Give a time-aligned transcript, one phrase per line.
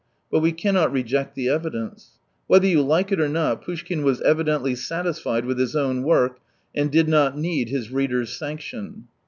[0.31, 2.17] But we cannot reject the evidence.
[2.47, 6.39] Whether you like it or not, Poushkin was evidently satisfied with his own work,
[6.75, 9.03] and did not need his reader's sanction.